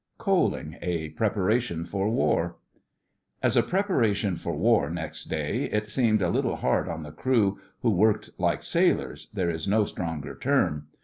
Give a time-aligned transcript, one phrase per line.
[0.17, 2.55] COALING: A PREPARATION FOR WAR
[3.43, 7.59] As a preparation for War next day, it seemed a little hard on the crew,
[7.83, 10.87] who worked like sailors—there is no stronger term.